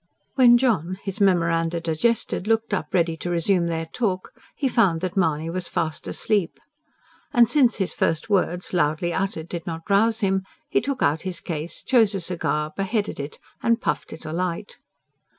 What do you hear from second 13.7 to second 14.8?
puffed it alight.